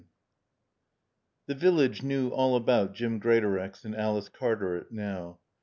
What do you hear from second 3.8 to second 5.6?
and Alice Cartaret now.